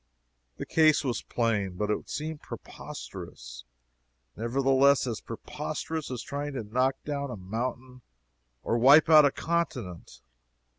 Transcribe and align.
The 0.57 0.65
case 0.65 1.03
was 1.03 1.21
plain, 1.21 1.75
but 1.77 1.91
it 1.91 2.09
seemed 2.09 2.41
preposterous, 2.41 3.65
nevertheless 4.35 5.05
as 5.05 5.21
preposterous 5.21 6.09
as 6.09 6.23
trying 6.23 6.53
to 6.53 6.63
knock 6.63 6.95
down 7.05 7.29
a 7.29 7.37
mountain 7.37 8.01
or 8.63 8.79
wipe 8.79 9.11
out 9.11 9.25
a 9.25 9.31
continent. 9.31 10.21